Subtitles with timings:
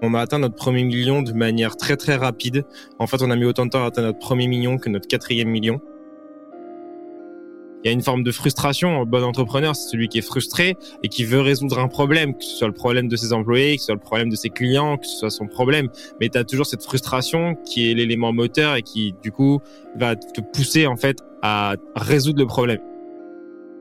[0.00, 2.64] On a atteint notre premier million de manière très très rapide.
[2.98, 5.08] En fait, on a mis autant de temps à atteindre notre premier million que notre
[5.08, 5.80] quatrième million.
[7.82, 9.02] Il y a une forme de frustration.
[9.02, 12.44] Un bon entrepreneur, c'est celui qui est frustré et qui veut résoudre un problème, que
[12.44, 14.98] ce soit le problème de ses employés, que ce soit le problème de ses clients,
[14.98, 15.88] que ce soit son problème.
[16.20, 19.60] Mais tu as toujours cette frustration qui est l'élément moteur et qui, du coup,
[19.96, 22.80] va te pousser en fait à résoudre le problème.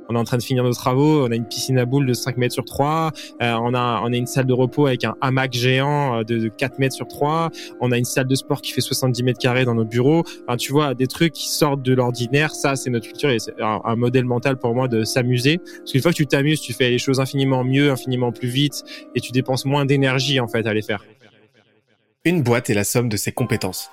[0.09, 1.25] On est en train de finir nos travaux.
[1.25, 3.11] On a une piscine à boules de 5 mètres sur 3.
[3.41, 6.47] Euh, on a on a une salle de repos avec un hamac géant euh, de,
[6.47, 7.49] 4 mètres sur 3.
[7.81, 10.23] On a une salle de sport qui fait 70 mètres carrés dans nos bureaux.
[10.47, 12.51] Enfin, tu vois, des trucs qui sortent de l'ordinaire.
[12.51, 15.57] Ça, c'est notre culture et c'est un, modèle mental pour moi de s'amuser.
[15.57, 18.83] Parce qu'une fois que tu t'amuses, tu fais les choses infiniment mieux, infiniment plus vite
[19.15, 21.03] et tu dépenses moins d'énergie en fait à les faire.
[22.23, 23.89] Une boîte est la somme de ses compétences.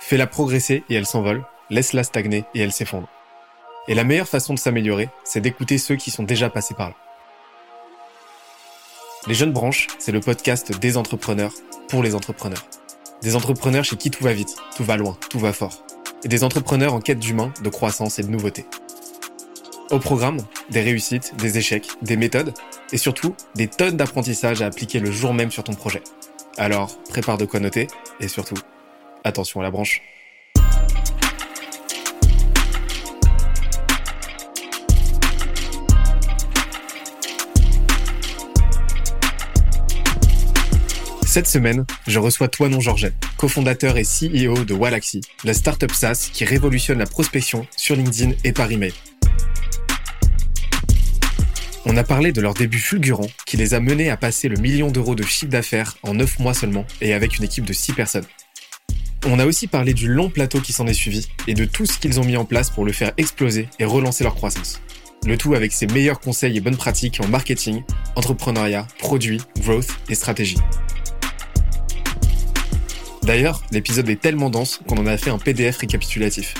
[0.00, 1.44] Fais-la progresser et elle s'envole.
[1.70, 3.08] Laisse-la stagner et elle s'effondre.
[3.88, 6.96] Et la meilleure façon de s'améliorer, c'est d'écouter ceux qui sont déjà passés par là.
[9.28, 11.52] Les Jeunes Branches, c'est le podcast des entrepreneurs
[11.88, 12.64] pour les entrepreneurs.
[13.22, 15.84] Des entrepreneurs chez qui tout va vite, tout va loin, tout va fort.
[16.24, 18.66] Et des entrepreneurs en quête d'humain, de croissance et de nouveauté.
[19.90, 20.38] Au programme,
[20.70, 22.54] des réussites, des échecs, des méthodes
[22.92, 26.02] et surtout des tonnes d'apprentissages à appliquer le jour même sur ton projet.
[26.58, 27.86] Alors, prépare de quoi noter
[28.18, 28.56] et surtout,
[29.22, 30.02] attention à la branche.
[41.36, 46.46] Cette semaine, je reçois Toinon Georget, cofondateur et CEO de Walaxy, la startup SaaS qui
[46.46, 48.94] révolutionne la prospection sur LinkedIn et par email.
[51.84, 54.90] On a parlé de leur début fulgurant qui les a menés à passer le million
[54.90, 58.26] d'euros de chiffre d'affaires en 9 mois seulement et avec une équipe de 6 personnes.
[59.26, 61.98] On a aussi parlé du long plateau qui s'en est suivi et de tout ce
[61.98, 64.80] qu'ils ont mis en place pour le faire exploser et relancer leur croissance.
[65.26, 67.82] Le tout avec ses meilleurs conseils et bonnes pratiques en marketing,
[68.14, 70.56] entrepreneuriat, produits, growth et stratégie.
[73.26, 76.54] D'ailleurs, l'épisode est tellement dense qu'on en a fait un PDF récapitulatif.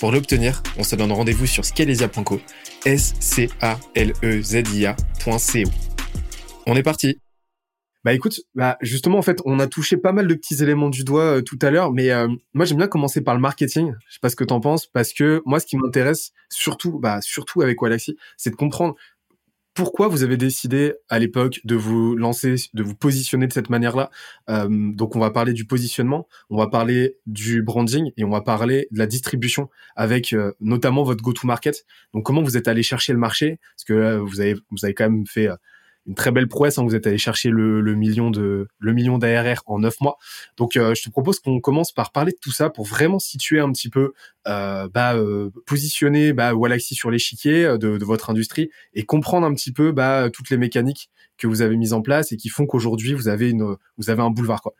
[0.00, 2.40] Pour l'obtenir, on se donne rendez-vous sur scalesia.co,
[2.84, 5.70] s c a l e z i a.co.
[6.66, 7.20] On est parti.
[8.04, 11.04] Bah écoute, bah justement en fait, on a touché pas mal de petits éléments du
[11.04, 13.94] doigt euh, tout à l'heure, mais euh, moi j'aime bien commencer par le marketing.
[14.08, 17.20] Je sais pas ce que t'en penses, parce que moi ce qui m'intéresse surtout, bah
[17.20, 18.96] surtout avec Walaxy, c'est de comprendre
[19.74, 24.10] pourquoi vous avez décidé à l'époque de vous lancer, de vous positionner de cette manière-là?
[24.50, 28.42] Euh, Donc, on va parler du positionnement, on va parler du branding et on va
[28.42, 31.84] parler de la distribution avec euh, notamment votre go-to-market.
[32.12, 33.58] Donc, comment vous êtes allé chercher le marché?
[33.76, 35.48] Parce que euh, vous avez vous avez quand même fait
[36.06, 36.78] une très belle prouesse.
[36.78, 40.16] Hein, vous êtes allé chercher le, le million de le million d'ARR en neuf mois.
[40.56, 43.60] Donc, euh, je te propose qu'on commence par parler de tout ça pour vraiment situer
[43.60, 44.12] un petit peu,
[44.48, 49.46] euh, bah, euh, positionner bah, Walaxy sur l'échiquier euh, de, de, votre industrie et comprendre
[49.46, 52.48] un petit peu bah, toutes les mécaniques que vous avez mises en place et qui
[52.48, 54.74] font qu'aujourd'hui vous avez une vous avez un boulevard quoi.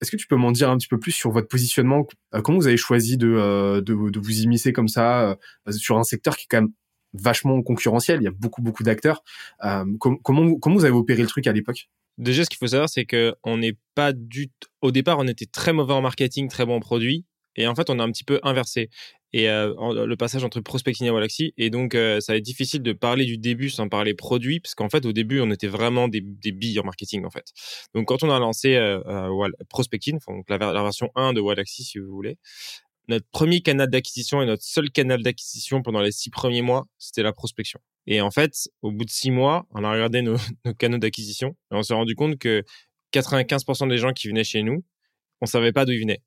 [0.00, 2.06] Est-ce que tu peux m'en dire un petit peu plus sur votre positionnement?
[2.42, 5.36] Comment vous avez choisi de, de, de vous immiscer comme ça
[5.70, 6.72] sur un secteur qui est quand même
[7.12, 8.20] vachement concurrentiel.
[8.20, 9.22] Il y a beaucoup, beaucoup d'acteurs.
[9.64, 11.88] Euh, comment, vous avez opéré le truc à l'époque?
[12.18, 14.50] Déjà, ce qu'il faut savoir, c'est que on n'est pas du.
[14.82, 17.24] Au départ, on était très mauvais en marketing, très bon en produit.
[17.56, 18.90] Et en fait, on a un petit peu inversé.
[19.32, 21.54] Et euh, le passage entre prospecting et Walaxy.
[21.56, 24.74] Et donc, euh, ça va être difficile de parler du début sans parler produit, parce
[24.74, 27.52] qu'en fait, au début, on était vraiment des, des billes en marketing, en fait.
[27.94, 29.00] Donc, quand on a lancé euh,
[29.68, 32.38] prospecting, donc la, la, version 1 de Walaxy, si vous voulez,
[33.10, 37.22] notre premier canal d'acquisition et notre seul canal d'acquisition pendant les six premiers mois, c'était
[37.22, 37.80] la prospection.
[38.06, 40.36] Et en fait, au bout de six mois, on a regardé nos,
[40.78, 42.64] canaux d'acquisition et on s'est rendu compte que
[43.12, 44.84] 95% des gens qui venaient chez nous,
[45.40, 46.22] on savait pas d'où ils venaient.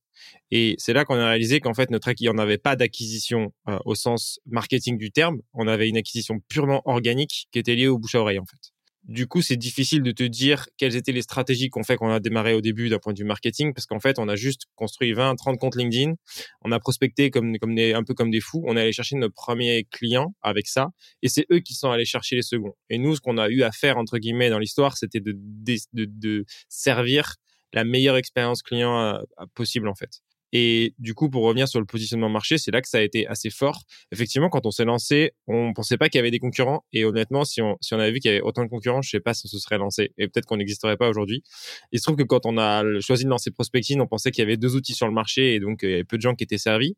[0.52, 3.96] Et c'est là qu'on a réalisé qu'en fait, notre on n'avait pas d'acquisition euh, au
[3.96, 5.42] sens marketing du terme.
[5.54, 8.73] On avait une acquisition purement organique qui était liée au bouche à oreille, en fait.
[9.04, 12.22] Du coup, c'est difficile de te dire quelles étaient les stratégies qu'on fait qu'on a
[12.22, 15.12] démarré au début d'un point de vue marketing, parce qu'en fait, on a juste construit
[15.12, 16.14] 20, 30 comptes LinkedIn,
[16.62, 19.18] on a prospecté comme, comme des, un peu comme des fous, on est allé chercher
[19.18, 20.88] nos premiers clients avec ça,
[21.22, 22.76] et c'est eux qui sont allés chercher les seconds.
[22.90, 25.76] Et nous, ce qu'on a eu à faire, entre guillemets, dans l'histoire, c'était de, de,
[25.92, 27.36] de, de, servir
[27.74, 29.20] la meilleure expérience client euh,
[29.54, 30.22] possible, en fait.
[30.56, 33.26] Et du coup, pour revenir sur le positionnement marché, c'est là que ça a été
[33.26, 33.82] assez fort.
[34.12, 36.86] Effectivement, quand on s'est lancé, on pensait pas qu'il y avait des concurrents.
[36.94, 39.10] Et honnêtement, si on, si on avait vu qu'il y avait autant de concurrents, je
[39.10, 40.12] sais pas si on se serait lancé.
[40.20, 41.44] Et peut-être qu'on n'existerait pas aujourd'hui.
[41.92, 44.46] Il se trouve que quand on a choisi de lancer Prospecting, on pensait qu'il y
[44.46, 46.36] avait deux outils sur le marché et donc euh, il y avait peu de gens
[46.36, 46.96] qui étaient servis.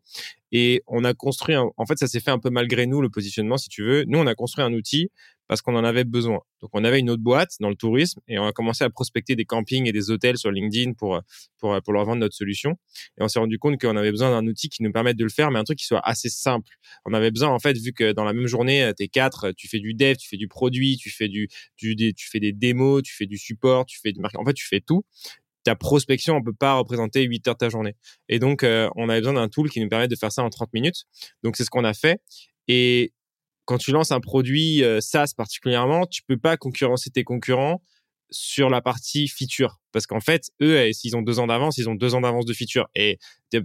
[0.51, 3.57] Et on a construit, en fait, ça s'est fait un peu malgré nous, le positionnement,
[3.57, 4.03] si tu veux.
[4.05, 5.09] Nous, on a construit un outil
[5.47, 6.39] parce qu'on en avait besoin.
[6.61, 9.35] Donc on avait une autre boîte dans le tourisme et on a commencé à prospecter
[9.35, 11.21] des campings et des hôtels sur LinkedIn pour
[11.57, 12.71] pour pour leur vendre notre solution.
[13.19, 15.29] Et on s'est rendu compte qu'on avait besoin d'un outil qui nous permette de le
[15.29, 16.71] faire, mais un truc qui soit assez simple.
[17.05, 19.79] On avait besoin en fait vu que dans la même journée t'es quatre, tu fais
[19.79, 21.47] du dev, tu fais du produit, tu fais du,
[21.77, 24.41] du tu fais des démos, tu fais du support, tu fais du marketing.
[24.41, 25.03] En fait, tu fais tout
[25.65, 27.95] ta prospection, on peut pas représenter 8 heures de ta journée.
[28.29, 30.49] Et donc, euh, on avait besoin d'un tool qui nous permet de faire ça en
[30.49, 31.05] 30 minutes.
[31.43, 32.21] Donc, c'est ce qu'on a fait.
[32.67, 33.13] Et
[33.65, 37.81] quand tu lances un produit euh, SaaS particulièrement, tu peux pas concurrencer tes concurrents
[38.29, 39.79] sur la partie feature.
[39.95, 42.43] Parce qu'en fait, eux, eh, s'ils ont deux ans d'avance, ils ont deux ans d'avance
[42.43, 42.89] de feature.
[42.95, 43.17] Et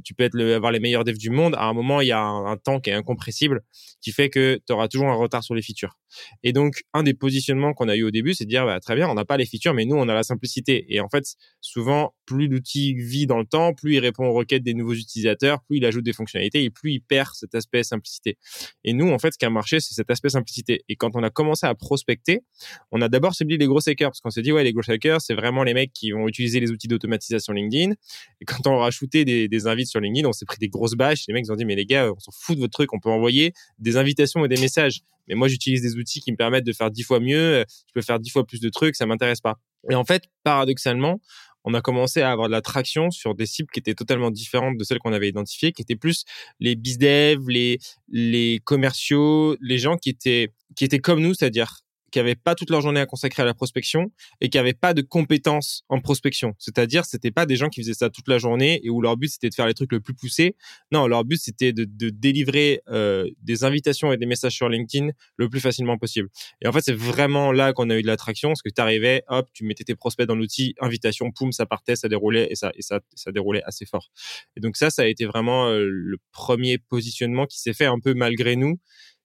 [0.04, 1.56] tu peux être avoir les meilleurs devs du monde.
[1.56, 3.62] À un moment, il y a un, temps qui est incompressible
[4.00, 5.98] qui fait que tu auras toujours un retard sur les features.
[6.44, 8.94] Et donc, un des positionnements qu'on a eu au début, c'est de dire, bah, très
[8.94, 10.86] bien, on n'a pas les features, mais nous, on a la simplicité.
[10.94, 11.24] Et en fait,
[11.60, 15.62] souvent, plus l'outil vit dans le temps, plus il répond aux requêtes des nouveaux utilisateurs,
[15.62, 18.38] plus il ajoute des fonctionnalités et plus il perd cet aspect simplicité.
[18.84, 20.84] Et nous, en fait, ce qui a marché, c'est cet aspect simplicité.
[20.88, 22.44] Et quand on a commencé à prospecter,
[22.92, 25.20] on a d'abord ciblé les gros hackers parce qu'on s'est dit, ouais, les gros hackers,
[25.20, 27.92] c'est vraiment les mecs qui vont utiliser les outils d'automatisation LinkedIn.
[28.40, 31.24] Et quand on a des, des invites sur LinkedIn, on s'est pris des grosses bâches.
[31.28, 32.92] Les mecs ont dit, mais les gars, on s'en fout de votre truc.
[32.92, 35.00] On peut envoyer des invitations et des messages.
[35.28, 37.64] Mais moi, j'utilise des outils qui me permettent de faire dix fois mieux.
[37.86, 38.96] Je peux faire dix fois plus de trucs.
[38.96, 39.58] Ça m'intéresse pas.
[39.88, 41.20] Et en fait, paradoxalement,
[41.64, 44.76] on a commencé à avoir de la traction sur des cibles qui étaient totalement différentes
[44.76, 46.24] de celles qu'on avait identifiées, qui étaient plus
[46.58, 47.78] les bizdev, les
[48.08, 52.70] les commerciaux, les gens qui étaient qui étaient comme nous, c'est-à-dire qui n'avaient pas toute
[52.70, 56.54] leur journée à consacrer à la prospection et qui n'avaient pas de compétences en prospection.
[56.58, 59.28] C'est-à-dire, c'était pas des gens qui faisaient ça toute la journée et où leur but
[59.28, 60.56] c'était de faire les trucs le plus poussés.
[60.92, 65.10] Non, leur but c'était de, de, délivrer euh, des invitations et des messages sur LinkedIn
[65.36, 66.28] le plus facilement possible.
[66.62, 69.22] Et en fait, c'est vraiment là qu'on a eu de l'attraction, parce que tu arrivais,
[69.28, 72.72] hop, tu mettais tes prospects dans l'outil, invitation, poum, ça partait, ça déroulait et ça
[72.74, 74.10] et ça ça déroulait assez fort.
[74.56, 78.00] Et donc ça, ça a été vraiment euh, le premier positionnement qui s'est fait un
[78.00, 78.78] peu malgré nous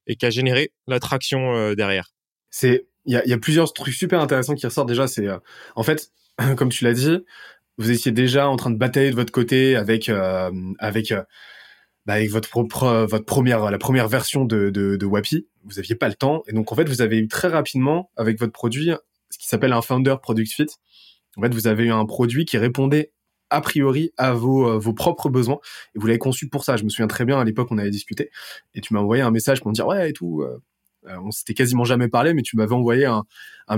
[0.07, 2.14] et qui a généré l'attraction euh, derrière
[2.63, 5.07] il y a, plusieurs trucs super intéressants qui ressortent déjà.
[5.07, 5.37] C'est euh,
[5.75, 6.11] en fait,
[6.57, 7.19] comme tu l'as dit,
[7.77, 11.23] vous étiez déjà en train de batailler de votre côté avec euh, euh,
[12.05, 15.47] bah, avec votre propre votre première la première version de Wapi.
[15.63, 18.39] Vous aviez pas le temps et donc en fait vous avez eu très rapidement avec
[18.39, 18.91] votre produit
[19.31, 20.67] ce qui s'appelle un Founder Product Fit.
[21.37, 23.11] En fait, vous avez eu un produit qui répondait
[23.49, 25.59] a priori à vos, vos propres besoins
[25.95, 26.77] et vous l'avez conçu pour ça.
[26.77, 28.29] Je me souviens très bien à l'époque on avait discuté
[28.75, 30.45] et tu m'as envoyé un message pour me dire ouais et tout
[31.23, 33.23] on s'était quasiment jamais parlé, mais tu m'avais envoyé un,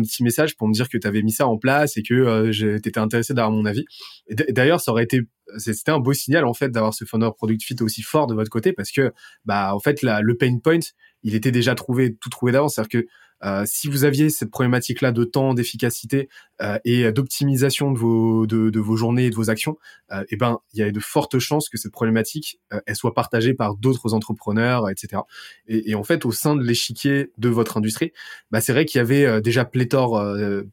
[0.02, 2.52] petit message pour me dire que tu avais mis ça en place et que euh,
[2.52, 3.86] tu étais intéressé d'avoir mon avis.
[4.30, 5.22] D'ailleurs, ça aurait été
[5.58, 8.50] c'était un beau signal en fait d'avoir ce founder product fit aussi fort de votre
[8.50, 9.14] côté parce que
[9.46, 10.80] bah en fait le pain point
[11.24, 13.08] il était déjà trouvé tout trouvé d'avance c'est à dire que
[13.44, 16.30] euh, si vous aviez cette problématique-là de temps, d'efficacité
[16.62, 19.78] euh, et d'optimisation de vos de, vos journées et de vos actions,
[20.12, 23.14] euh, eh ben il y a de fortes chances que cette problématique euh, elle soit
[23.14, 25.22] partagée par d'autres entrepreneurs, etc.
[25.68, 28.12] Et, et, en fait, au sein de l'échiquier de votre industrie,
[28.52, 30.24] bah, c'est vrai qu'il y avait déjà pléthore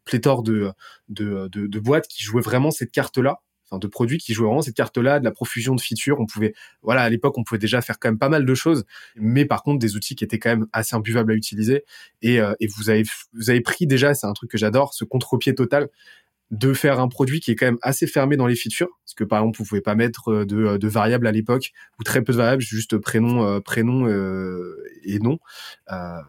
[0.05, 0.71] pléthore de
[1.09, 3.41] de, de de boîtes qui jouaient vraiment cette carte-là
[3.79, 6.21] de produits qui jouaient vraiment cette carte-là, de la profusion de features.
[6.21, 8.85] On pouvait, voilà, à l'époque, on pouvait déjà faire quand même pas mal de choses,
[9.17, 11.85] mais par contre, des outils qui étaient quand même assez imbuvables à utiliser.
[12.23, 15.05] Et, euh, et vous avez, vous avez pris déjà, c'est un truc que j'adore, ce
[15.05, 15.89] contre-pied total
[16.51, 19.25] de faire un produit qui est quand même assez fermé dans les features, parce que
[19.25, 22.23] par exemple vous pouvez pas mettre euh, de, euh, de variables à l'époque ou très
[22.23, 24.07] peu de variables, juste prénom, prénom
[25.05, 25.39] et nom,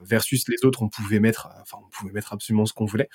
[0.03, 3.09] versus les autres on pouvait mettre, enfin on pouvait mettre absolument ce qu'on voulait.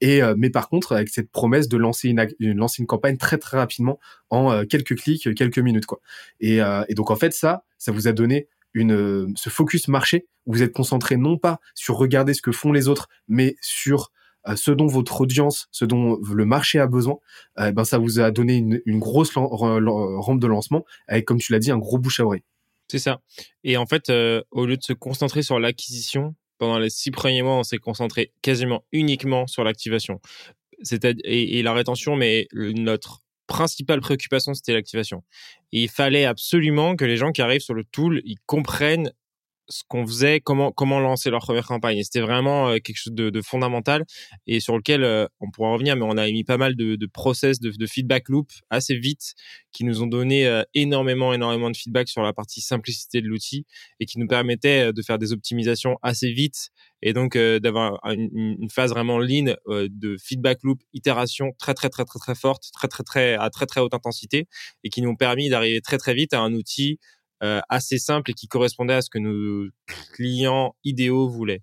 [0.00, 3.58] Et mais par contre avec cette promesse de lancer une, lancer une campagne très très
[3.58, 3.98] rapidement
[4.30, 6.00] en quelques clics, quelques minutes quoi.
[6.40, 6.58] Et,
[6.88, 10.62] et donc en fait ça, ça vous a donné une ce focus marché où vous
[10.62, 14.10] êtes concentré non pas sur regarder ce que font les autres, mais sur
[14.54, 17.18] ce dont votre audience, ce dont le marché a besoin,
[17.58, 21.52] euh, ben ça vous a donné une, une grosse rampe de lancement avec, comme tu
[21.52, 22.42] l'as dit, un gros bouche à oreille.
[22.88, 23.20] C'est ça.
[23.62, 27.40] Et en fait, euh, au lieu de se concentrer sur l'acquisition, pendant les six premiers
[27.40, 30.20] mois, on s'est concentré quasiment uniquement sur l'activation.
[31.24, 35.24] Et, la rétention, mais notre principale préoccupation, c'était l'activation.
[35.72, 39.10] Il fallait absolument que les gens qui arrivent sur le tool, ils comprennent
[39.68, 42.02] ce qu'on faisait, comment comment lancer leur première campagne.
[42.02, 44.04] C'était vraiment euh, quelque chose de, de, fondamental
[44.46, 47.06] et sur lequel euh, on pourra revenir, mais on a mis pas mal de, de
[47.06, 49.34] process, de, de, feedback loop assez vite
[49.72, 53.64] qui nous ont donné euh, énormément énormément de feedback sur la partie simplicité de l'outil
[54.00, 56.70] et qui nous permettait de faire des optimisations assez vite
[57.02, 62.04] et donc d'avoir une, une, phase vraiment lean de feedback loop, itération très très très
[62.04, 64.46] très très forte, très très très à très très haute intensité
[64.84, 66.98] et qui nous ont permis d'arriver très très vite à un outil
[67.42, 69.68] euh, assez simple et qui correspondait à ce que nos
[70.12, 71.62] clients idéaux voulaient.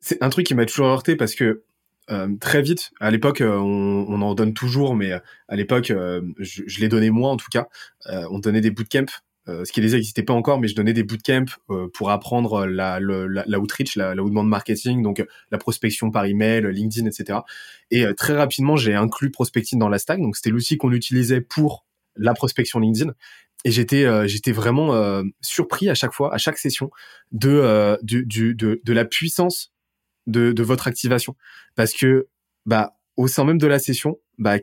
[0.00, 1.64] C'est un truc qui m'a toujours heurté parce que
[2.10, 5.12] euh, très vite, à l'époque, euh, on, on, en donne toujours, mais
[5.48, 7.68] à l'époque, je, je l'ai donné moi en tout cas.
[8.06, 11.88] on donnait des bootcamps ce qui n'existait pas encore, mais je donnais des bootcamps euh,
[11.92, 16.66] pour apprendre la, la, la outreach, la, la outbound marketing, donc la prospection par email,
[16.70, 17.40] LinkedIn, etc.
[17.90, 21.84] Et très rapidement, j'ai inclus prospecting dans la stack, donc c'était l'outil qu'on utilisait pour
[22.16, 23.12] la prospection LinkedIn
[23.64, 26.90] et j'étais euh, j'étais vraiment euh, surpris à chaque fois, à chaque session,
[27.32, 29.72] de euh, de, de la puissance
[30.26, 31.34] de, de votre activation,
[31.74, 32.28] parce que
[32.66, 34.58] bah au sein même de la session, bah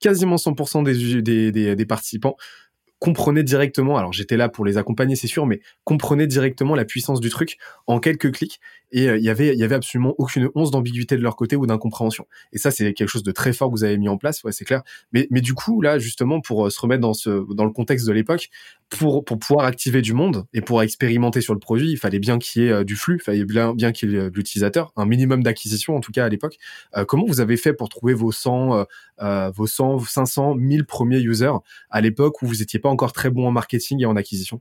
[0.00, 2.36] quasiment 100% des, des, des, des participants
[2.98, 7.20] comprenaient directement, alors j'étais là pour les accompagner, c'est sûr, mais comprenaient directement la puissance
[7.20, 8.60] du truc en quelques clics.
[8.90, 11.56] Et euh, il y avait, il y avait absolument aucune once d'ambiguïté de leur côté
[11.56, 12.26] ou d'incompréhension.
[12.52, 14.52] Et ça, c'est quelque chose de très fort que vous avez mis en place, ouais,
[14.52, 14.82] c'est clair.
[15.12, 18.06] Mais, mais du coup, là, justement, pour euh, se remettre dans ce, dans le contexte
[18.06, 18.48] de l'époque,
[18.88, 22.38] pour, pour pouvoir activer du monde et pour expérimenter sur le produit, il fallait bien
[22.38, 24.92] qu'il y ait euh, du flux, il fallait bien, bien qu'il y ait de l'utilisateur,
[24.96, 26.56] un minimum d'acquisition, en tout cas à l'époque.
[27.06, 28.86] comment vous avez fait pour trouver vos 100,
[29.20, 31.52] euh, vos 100, 500, 1000 premiers users
[31.90, 34.60] à l'époque où vous étiez pas encore très bon en marketing et en acquisition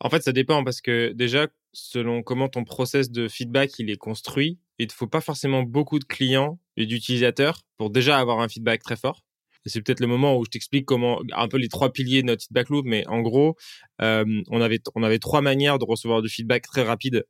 [0.00, 3.96] En fait, ça dépend parce que déjà, selon comment ton process de feedback il est
[3.96, 8.48] construit, il ne faut pas forcément beaucoup de clients et d'utilisateurs pour déjà avoir un
[8.48, 9.24] feedback très fort.
[9.66, 12.42] C'est peut-être le moment où je t'explique comment un peu les trois piliers de notre
[12.42, 13.56] feedback loop, mais en gros,
[14.00, 17.24] euh, on avait on avait trois manières de recevoir du feedback très rapide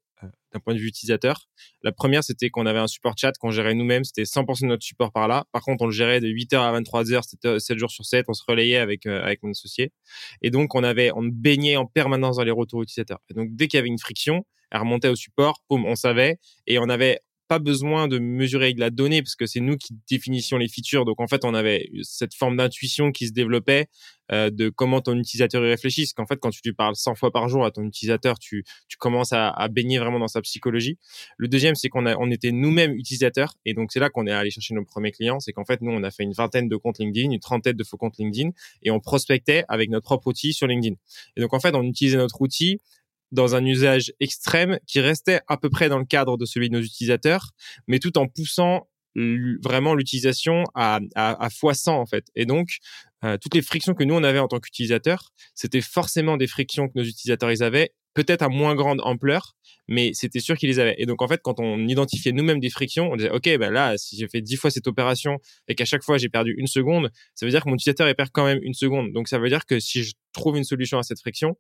[0.53, 1.49] d'un point de vue utilisateur.
[1.83, 4.85] La première, c'était qu'on avait un support chat qu'on gérait nous-mêmes, c'était 100% de notre
[4.85, 5.45] support par là.
[5.53, 8.35] Par contre, on le gérait de 8h à 23h, c'était 7 jours sur 7, on
[8.35, 9.93] se relayait avec euh, avec mon associé.
[10.43, 13.21] Et donc on avait on baignait en permanence dans les retours utilisateurs.
[13.31, 16.39] Et donc dès qu'il y avait une friction, elle remontait au support, boum, on savait
[16.67, 17.21] et on avait
[17.53, 21.05] pas besoin de mesurer avec la donnée parce que c'est nous qui définissions les features.
[21.05, 23.89] Donc en fait, on avait cette forme d'intuition qui se développait
[24.33, 26.05] euh, de comment ton utilisateur y réfléchit.
[26.05, 28.65] Parce qu'en fait, quand tu lui parles 100 fois par jour à ton utilisateur, tu,
[28.89, 30.97] tu commences à, baigner vraiment dans sa psychologie.
[31.37, 33.53] Le deuxième, c'est qu'on on était nous-mêmes utilisateurs.
[33.67, 35.39] Et donc c'est là qu'on est allé chercher nos premiers clients.
[35.39, 37.85] C'est qu'en fait, nous, on a fait une vingtaine de comptes LinkedIn, une trentaine de
[37.85, 38.49] faux comptes LinkedIn
[38.83, 40.97] et on prospectait avec notre propre outil sur LinkedIn.
[41.37, 42.81] Et donc en fait, on utilisait notre outil
[43.33, 46.79] dans un usage extrême qui restait à peu près dans le cadre de celui de
[46.79, 47.51] nos utilisateurs,
[47.89, 52.27] mais tout en poussant vraiment l'utilisation à, à, à x100 en fait.
[52.35, 52.79] Et donc,
[53.25, 56.89] euh, toutes les frictions que nous on avait en tant qu'utilisateurs, c'était forcément des frictions
[56.89, 59.55] que nos utilisateurs ils avaient, peut-être à moins grande ampleur,
[59.89, 60.95] mais c'était sûr qu'ils les avaient.
[60.99, 63.97] Et donc en fait, quand on identifiait nous-mêmes des frictions, on disait ok, ben là,
[63.99, 67.11] si j'ai fait dix fois cette opération et qu'à chaque fois j'ai perdu une seconde,
[67.35, 69.13] ça veut dire que mon utilisateur il perd quand même une seconde.
[69.13, 71.57] Donc ça veut dire que si je trouve une solution à cette friction,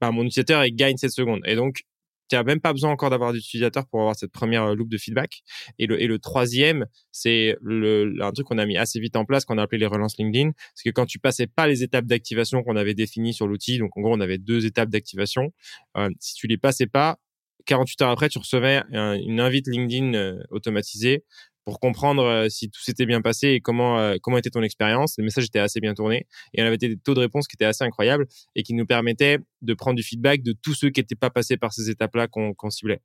[0.00, 1.40] bah, mon utilisateur il gagne cette seconde.
[1.44, 1.82] Et donc,
[2.28, 4.98] tu n'as même pas besoin encore d'avoir d'utilisateur pour avoir cette première euh, loop de
[4.98, 5.42] feedback.
[5.78, 9.24] Et le, et le troisième, c'est le, un truc qu'on a mis assez vite en
[9.24, 10.50] place, qu'on a appelé les relances LinkedIn.
[10.74, 13.96] C'est que quand tu passais pas les étapes d'activation qu'on avait définies sur l'outil, donc
[13.96, 15.52] en gros, on avait deux étapes d'activation,
[15.96, 17.18] euh, si tu les passais pas,
[17.66, 21.24] 48 heures après, tu recevais une invite LinkedIn euh, automatisée
[21.68, 25.16] pour comprendre euh, si tout s'était bien passé et comment euh, comment était ton expérience.
[25.18, 27.66] Le message était assez bien tourné et on avait des taux de réponse qui étaient
[27.66, 31.14] assez incroyables et qui nous permettaient de prendre du feedback de tous ceux qui n'étaient
[31.14, 33.02] pas passés par ces étapes-là qu'on ciblait.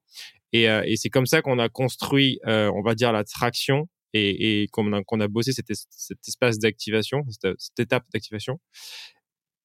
[0.53, 4.67] Et, euh, et c'est comme ça qu'on a construit, on va dire, la traction et,
[4.71, 8.61] qu'on a, a bossé cet, espace d'activation, cette étape d'activation.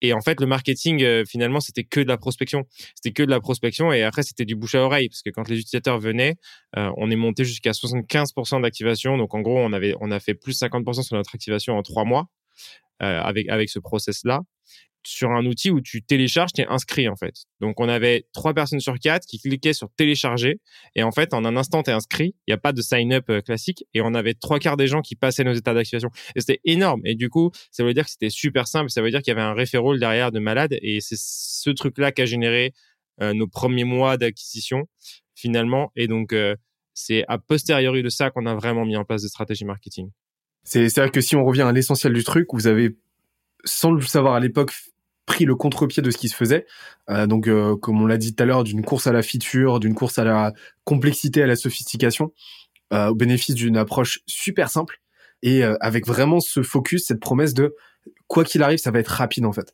[0.03, 2.65] Et en fait, le marketing, euh, finalement, c'était que de la prospection.
[2.95, 5.49] C'était que de la prospection et après, c'était du bouche à oreille parce que quand
[5.49, 6.37] les utilisateurs venaient,
[6.77, 9.17] euh, on est monté jusqu'à 75% d'activation.
[9.17, 12.05] Donc, en gros, on avait, on a fait plus 50% sur notre activation en trois
[12.05, 12.29] mois
[13.03, 14.43] euh, avec, avec ce process-là
[15.09, 17.47] sur un outil où tu télécharges, tu es inscrit en fait.
[17.61, 20.61] Donc on avait trois personnes sur quatre qui cliquaient sur télécharger.
[20.95, 23.25] Et en fait en un instant tu es inscrit, il n'y a pas de sign-up
[23.31, 23.85] euh, classique.
[23.95, 26.11] Et on avait trois quarts des gens qui passaient nos états d'activation.
[26.37, 27.01] Et c'était énorme.
[27.05, 29.37] Et du coup ça veut dire que c'était super simple, ça veut dire qu'il y
[29.37, 30.77] avait un référent derrière de malade.
[30.83, 32.75] Et c'est ce truc-là qui a généré
[33.23, 34.89] euh, nos premiers mois d'acquisition
[35.35, 35.91] finalement.
[35.97, 36.55] Et donc euh,
[36.93, 40.11] c'est a posteriori de ça qu'on a vraiment mis en place des stratégies marketing.
[40.65, 42.95] C'est vrai que si on revient à l'essentiel du truc, vous avez
[43.65, 44.73] sans le savoir à l'époque,
[45.29, 46.67] pris le contre-pied de ce qui se faisait.
[47.11, 49.79] Euh, donc, euh, comme on l'a dit tout à l'heure, d'une course à la feature,
[49.79, 50.53] d'une course à la
[50.85, 52.33] complexité, à la sophistication,
[52.93, 55.01] euh, au bénéfice d'une approche super simple
[55.43, 57.77] et avec vraiment ce focus, cette promesse de
[58.27, 59.73] quoi qu'il arrive, ça va être rapide en fait.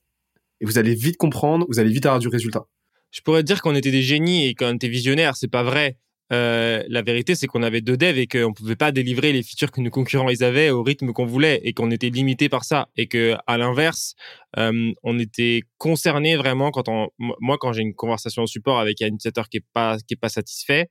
[0.61, 2.67] Et vous allez vite comprendre, vous allez vite avoir du résultat.
[3.11, 5.97] Je pourrais dire qu'on était des génies et qu'on était visionnaires, c'est pas vrai.
[6.35, 9.71] Euh, la vérité, c'est qu'on avait deux devs et qu'on pouvait pas délivrer les features
[9.71, 12.89] que nos concurrents ils avaient au rythme qu'on voulait et qu'on était limité par ça
[12.97, 14.15] et que à l'inverse,
[14.59, 19.01] euh, on était concerné vraiment quand on, moi quand j'ai une conversation au support avec
[19.03, 20.89] un utilisateur qui est pas est pas satisfait,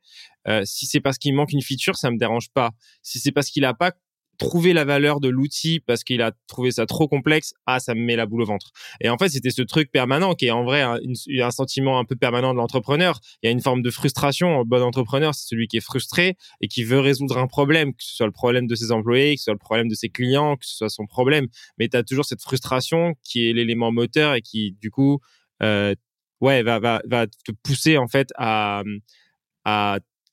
[0.48, 2.72] euh, si c'est parce qu'il manque une feature, ça me dérange pas.
[3.02, 3.92] Si c'est parce qu'il a pas
[4.38, 8.02] trouver la valeur de l'outil parce qu'il a trouvé ça trop complexe, ah, ça me
[8.02, 8.72] met la boule au ventre.
[9.02, 10.98] Et en fait, c'était ce truc permanent qui est en vrai un,
[11.42, 13.20] un sentiment un peu permanent de l'entrepreneur.
[13.42, 14.62] Il y a une forme de frustration.
[14.62, 18.04] Un bon entrepreneur, c'est celui qui est frustré et qui veut résoudre un problème, que
[18.04, 20.56] ce soit le problème de ses employés, que ce soit le problème de ses clients,
[20.56, 21.48] que ce soit son problème.
[21.78, 25.20] Mais tu as toujours cette frustration qui est l'élément moteur et qui, du coup,
[25.62, 25.94] euh,
[26.42, 28.84] ouais, va, te pousser en fait à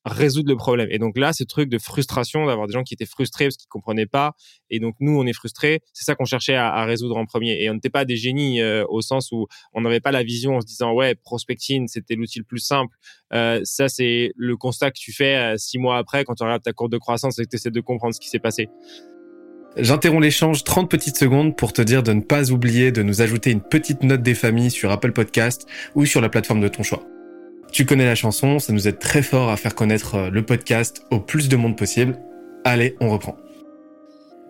[0.04, 0.88] résoudre le problème.
[0.90, 3.69] Et donc là, ce truc de frustration, d'avoir des gens qui étaient frustrés parce qu'ils
[3.69, 4.33] comprenaient pas,
[4.71, 7.62] et donc nous, on est frustrés, c'est ça qu'on cherchait à, résoudre en premier.
[7.62, 10.57] Et on n'était pas des génies euh, au sens où on n'avait pas la vision
[10.57, 12.97] en se disant ouais, prospecting, c'était l'outil le plus simple.
[13.33, 16.62] Euh, ça, c'est le constat que tu fais euh, six mois après quand tu regardes
[16.62, 18.69] ta courbe de croissance et que tu essaies de comprendre ce qui s'est passé.
[19.76, 23.50] J'interromps l'échange 30 petites secondes pour te dire de ne pas oublier de nous ajouter
[23.50, 27.04] une petite note des familles sur Apple Podcast ou sur la plateforme de ton choix.
[27.73, 31.07] Tu connais la chanson, ça nous aide très fort à faire connaître euh, le podcast
[31.11, 32.19] au plus de monde possible.
[32.65, 33.37] Allez, on reprend.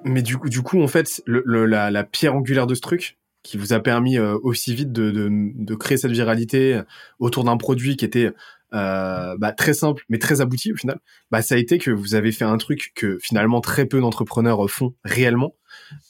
[0.04, 3.18] Mais du coup, du coup, en fait, le, la, la, pierre angulaire de ce truc,
[3.42, 6.80] qui vous a permis euh, aussi vite de, de, de, créer cette viralité
[7.18, 8.32] autour d'un produit qui était
[8.74, 11.00] euh, bah, très simple mais très abouti au final,
[11.30, 14.68] bah, ça a été que vous avez fait un truc que finalement très peu d'entrepreneurs
[14.70, 15.54] font réellement,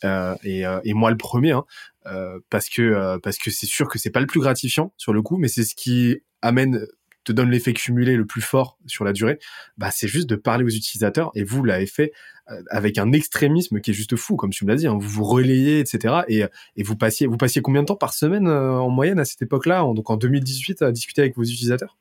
[0.05, 1.65] euh, et, et, moi le premier, hein,
[2.51, 5.37] parce que parce que c'est sûr que c'est pas le plus gratifiant sur le coup,
[5.37, 6.87] mais c'est ce qui amène
[7.25, 9.39] te donne l'effet cumulé le plus fort sur la durée,
[9.79, 12.13] bah c'est juste de parler aux utilisateurs et vous l'avez fait
[12.51, 14.87] euh, avec un extrémisme qui est juste fou, comme tu me l'as dit.
[14.87, 14.99] Hein.
[14.99, 16.23] Vous vous relayez, etc.
[16.29, 16.45] Et,
[16.77, 19.43] et vous passiez, vous passiez combien de temps par semaine euh, en moyenne à cette
[19.43, 21.97] époque-là, donc en 2018, à discuter avec vos utilisateurs?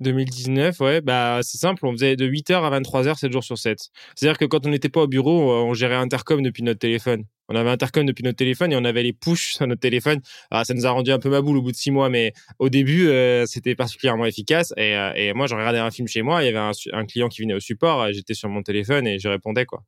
[0.00, 3.78] 2019, ouais, bah c'est simple, on faisait de 8h à 23h 7 jours sur 7.
[4.14, 7.24] C'est-à-dire que quand on n'était pas au bureau, on gérait Intercom depuis notre téléphone.
[7.48, 10.20] On avait Intercom depuis notre téléphone et on avait les push sur notre téléphone.
[10.50, 12.32] Alors, ça nous a rendu un peu ma boule au bout de 6 mois, mais
[12.58, 14.72] au début, euh, c'était particulièrement efficace.
[14.76, 17.28] Et, euh, moi, j'en regardais un film chez moi, il y avait un, un client
[17.28, 19.82] qui venait au support, j'étais sur mon téléphone et je répondais, quoi.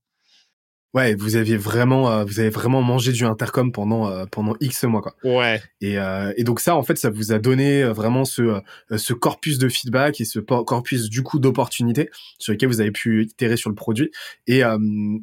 [0.93, 4.83] Ouais, vous aviez vraiment, euh, vous avez vraiment mangé du intercom pendant euh, pendant X
[4.85, 5.15] mois quoi.
[5.23, 5.63] Ouais.
[5.81, 8.61] Et, euh, et donc ça, en fait, ça vous a donné vraiment ce
[8.97, 13.23] ce corpus de feedback et ce corpus du coup d'opportunités sur lesquels vous avez pu
[13.23, 14.11] itérer sur le produit.
[14.49, 14.65] Et et,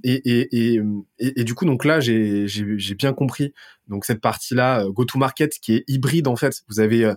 [0.03, 0.81] et, et,
[1.19, 3.53] et, du coup, donc là, j'ai j'ai bien compris
[3.89, 6.63] donc cette partie là, go to market qui est hybride en fait.
[6.69, 7.13] Vous avez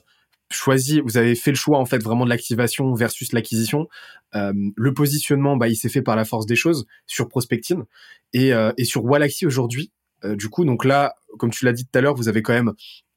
[0.51, 3.89] choisi, vous avez fait le choix en fait vraiment de l'activation versus l'acquisition.
[4.35, 7.85] Euh, le positionnement, bah, il s'est fait par la force des choses sur Prospectine
[8.33, 9.93] et, euh, et sur Wallaxy aujourd'hui.
[10.25, 12.53] Euh, du coup, donc là, comme tu l'as dit tout à l'heure, vous avez quand
[12.53, 12.73] même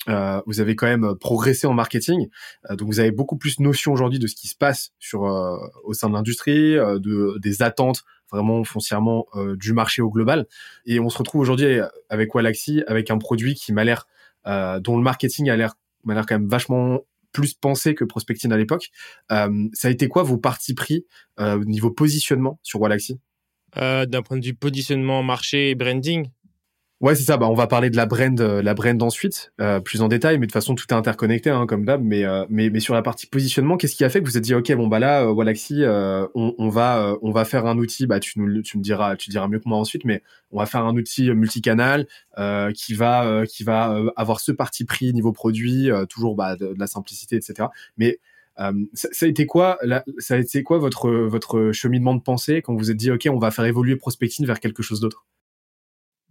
[0.09, 2.27] euh, vous avez quand même progressé en marketing,
[2.69, 5.57] euh, donc vous avez beaucoup plus notion aujourd'hui de ce qui se passe sur euh,
[5.85, 10.47] au sein de l'industrie, de des attentes vraiment foncièrement du marché au global.
[10.85, 14.07] Et on se retrouve aujourd'hui avec Wallaxy, avec un produit qui m'a l'air
[14.45, 17.01] dont le marketing a l'air m'a l'air quand même vachement
[17.33, 18.89] plus pensé que Prospectine à l'époque.
[19.31, 21.05] Euh, ça a été quoi vos partis pris
[21.39, 23.19] euh, au niveau positionnement sur Wallaxy?
[23.77, 26.29] Euh, D'un point de vue positionnement, marché et branding
[27.03, 27.35] Ouais, c'est ça.
[27.35, 30.39] Bah, on va parler de la brand, euh, la brand ensuite, euh, plus en détail.
[30.39, 32.01] Mais de façon, tout est interconnecté, hein, comme d'hab.
[32.01, 34.44] Mais, euh, mais, mais sur la partie positionnement, qu'est-ce qui a fait que vous êtes
[34.46, 38.07] dit, ok, bon bah là, euh, Wallaxy, on, on, va, on va faire un outil.
[38.07, 40.66] Bah, tu nous, tu me diras, tu diras mieux que moi ensuite, mais on va
[40.66, 42.07] faire un outil multicanal
[42.74, 47.35] qui va, qui va avoir ce parti pris niveau produit, toujours bah, de, la simplicité,
[47.35, 47.68] etc.
[47.98, 48.20] Mais
[48.94, 49.77] ça, ça, a été quoi,
[50.20, 53.27] ça a été quoi votre, votre cheminement de pensée quand vous vous êtes dit, ok,
[53.29, 55.25] on va faire évoluer Prospecting vers quelque chose d'autre?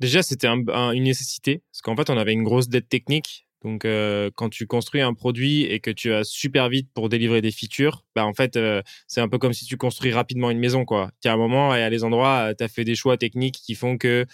[0.03, 3.47] Déjà, c'était un, un, une nécessité, parce qu'en fait, on avait une grosse dette technique.
[3.63, 7.41] Donc, euh, quand tu construis un produit et que tu as super vite pour délivrer
[7.41, 10.59] des features, bah en fait, euh, c'est un peu comme si tu construis rapidement une
[10.59, 11.13] maison, quoi.
[11.23, 13.61] Tu as un moment et à les endroits, euh, tu as fait des choix techniques
[13.65, 14.27] qui font que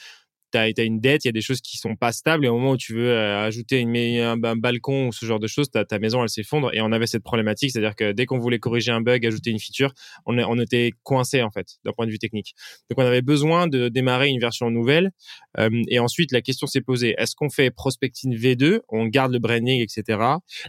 [0.53, 2.59] tu as, une dette, il y a des choses qui sont pas stables et au
[2.59, 5.71] moment où tu veux euh, ajouter une, un, un, balcon ou ce genre de choses,
[5.71, 8.59] ta, ta maison elle s'effondre et on avait cette problématique, c'est-à-dire que dès qu'on voulait
[8.59, 9.93] corriger un bug, ajouter une feature,
[10.27, 12.55] on, on était coincé en fait d'un point de vue technique.
[12.91, 15.11] Donc on avait besoin de démarrer une version nouvelle
[15.59, 19.39] euh, et ensuite la question s'est posée est-ce qu'on fait Prospecting V2, on garde le
[19.39, 20.19] branding etc.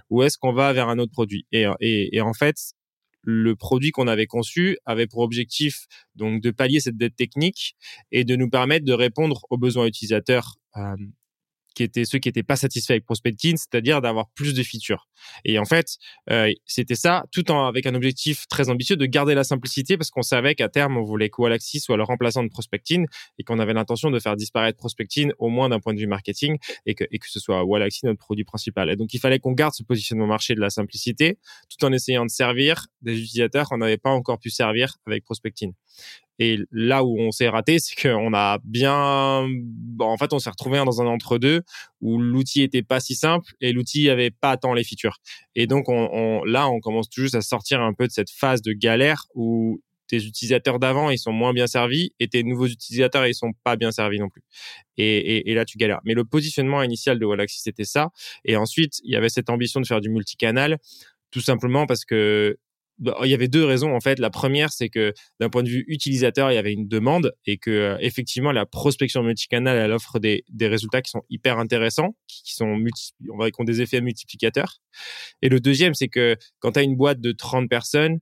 [0.10, 1.46] ou est-ce qu'on va vers un autre produit?
[1.52, 2.56] Et, et, et en fait
[3.30, 7.76] le produit qu'on avait conçu avait pour objectif donc de pallier cette dette technique
[8.12, 10.96] et de nous permettre de répondre aux besoins utilisateurs euh,
[11.76, 15.08] qui étaient ceux qui n'étaient pas satisfaits avec Prospecting, c'est-à-dire d'avoir plus de features.
[15.46, 15.98] Et en fait,
[16.30, 20.12] euh, c'était ça, tout en avec un objectif très ambitieux de garder la simplicité, parce
[20.12, 23.06] qu'on savait qu'à terme, on voulait que Wallaxy soit le remplaçant de Prospecting
[23.38, 26.58] et qu'on avait l'intention de faire disparaître Prospecting, au moins d'un point de vue marketing,
[26.86, 28.90] et que, et que ce soit Wallaxy notre produit principal.
[28.90, 31.38] Et donc, il fallait qu'on garde ce positionnement marché de la simplicité,
[31.70, 35.74] tout en essayant de servir des utilisateurs qu'on n'avait pas encore pu servir avec Prospecting.
[36.40, 39.46] Et là où on s'est raté, c'est qu'on a bien,
[40.00, 41.62] en fait, on s'est retrouvé dans un entre-deux
[42.02, 45.18] où l'outil était pas si simple et l'outil avait pas tant les features.
[45.56, 48.32] Et donc, on, on, là, on commence tout juste à sortir un peu de cette
[48.32, 52.66] phase de galère où tes utilisateurs d'avant, ils sont moins bien servis et tes nouveaux
[52.66, 54.42] utilisateurs, ils sont pas bien servis non plus.
[54.98, 56.00] Et, et, et là, tu galères.
[56.04, 58.10] Mais le positionnement initial de Wallaxy, c'était ça.
[58.44, 60.80] Et ensuite, il y avait cette ambition de faire du multicanal
[61.32, 62.58] tout simplement parce que
[63.00, 64.20] il y avait deux raisons en fait.
[64.20, 67.58] La première, c'est que d'un point de vue utilisateur, il y avait une demande et
[67.58, 72.16] que euh, effectivement la prospection multicanal, elle offre des, des résultats qui sont hyper intéressants,
[72.28, 74.80] qui, sont multi, on va qui ont des effets multiplicateurs.
[75.42, 78.20] Et le deuxième, c'est que quand tu as une boîte de 30 personnes,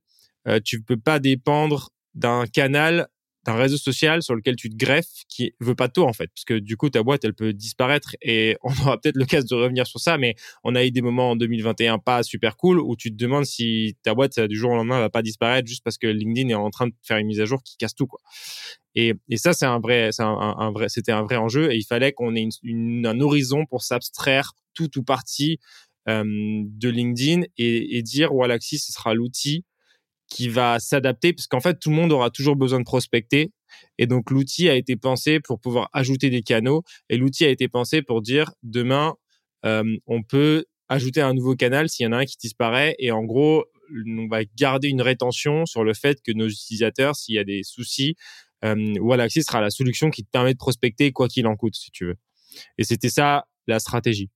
[0.47, 3.07] euh, tu peux pas dépendre d'un canal
[3.49, 6.27] un réseau social sur lequel tu te greffes qui veut pas de toi en fait.
[6.27, 9.63] Parce que du coup ta boîte elle peut disparaître et on aura peut-être l'occasion de
[9.63, 12.95] revenir sur ça mais on a eu des moments en 2021 pas super cool où
[12.95, 15.97] tu te demandes si ta boîte du jour au lendemain va pas disparaître juste parce
[15.97, 18.19] que LinkedIn est en train de faire une mise à jour qui casse tout quoi.
[18.95, 21.85] Et, et ça c'est un vrai c'est un, vrai c'était un vrai enjeu et il
[21.85, 25.59] fallait qu'on ait un horizon pour s'abstraire tout ou partie
[26.07, 29.65] euh, de LinkedIn et, et dire Walaxy ce sera l'outil
[30.27, 33.51] qui va s'adapter parce qu'en fait tout le monde aura toujours besoin de prospecter.
[33.97, 36.83] Et donc l'outil a été pensé pour pouvoir ajouter des canaux.
[37.09, 39.15] Et l'outil a été pensé pour dire demain
[39.65, 42.95] euh, on peut ajouter un nouveau canal s'il y en a un qui disparaît.
[42.99, 43.65] Et en gros
[44.07, 47.63] on va garder une rétention sur le fait que nos utilisateurs s'il y a des
[47.63, 48.15] soucis
[48.65, 51.91] euh, Wallaxy sera la solution qui te permet de prospecter quoi qu'il en coûte si
[51.91, 52.17] tu veux.
[52.77, 54.29] Et c'était ça la stratégie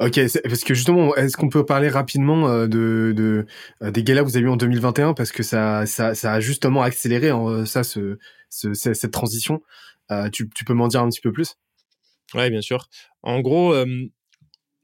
[0.00, 3.46] Ok, parce que justement, est-ce qu'on peut parler rapidement euh, de,
[3.80, 6.40] euh, des galas que vous avez eu en 2021 parce que ça, ça, ça a
[6.40, 8.18] justement accéléré hein, ça, ce,
[8.50, 9.62] ce, cette transition.
[10.10, 11.54] Euh, tu, peux m'en dire un petit peu plus?
[12.34, 12.88] Ouais, bien sûr.
[13.22, 13.72] En gros,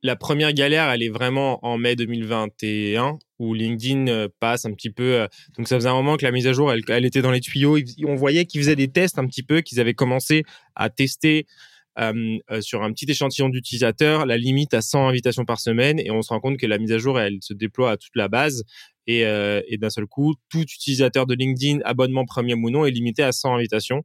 [0.03, 5.27] la première galère, elle est vraiment en mai 2021 où LinkedIn passe un petit peu.
[5.59, 7.79] donc ça faisait un moment que la mise à jour, elle, était dans les tuyaux.
[8.07, 10.45] On voyait qu'ils faisaient des tests un petit peu, qu'ils avaient commencé
[10.77, 11.70] à tester euh, euh,
[12.61, 16.31] sur un petit échantillon d'utilisateurs la limite à 100 invitations par semaine et on se
[16.31, 18.65] rend compte que la mise à jour elle se déploie à toute la base
[19.07, 23.23] et, euh, d'un seul coup tout utilisateur de LinkedIn abonnement premium ou non est limité
[23.23, 24.03] à 100 invitations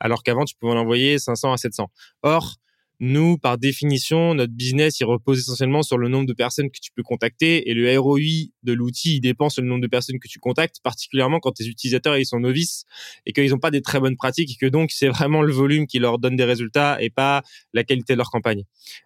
[0.00, 1.88] alors qu'avant tu pouvais en envoyer 500 à 700
[2.22, 2.56] or
[3.00, 6.90] nous, par définition, notre business, il repose essentiellement sur le nombre de personnes que tu
[6.92, 10.28] peux contacter et le ROI de l'outil, il dépend sur le nombre de personnes que
[10.28, 12.84] tu contactes, particulièrement quand tes utilisateurs, ils sont novices
[13.26, 15.86] et qu'ils n'ont pas des très bonnes pratiques et que donc c'est vraiment le volume
[15.86, 17.42] qui leur donne des résultats et pas
[17.74, 18.64] la qualité de leur campagne.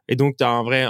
[0.09, 0.87] Et donc, tu as, un vrai,